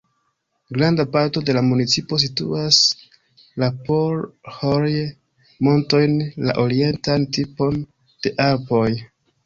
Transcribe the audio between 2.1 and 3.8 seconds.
situas la